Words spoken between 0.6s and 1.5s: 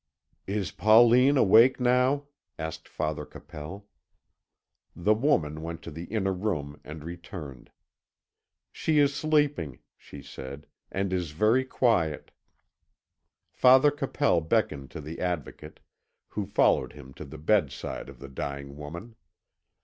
Pauline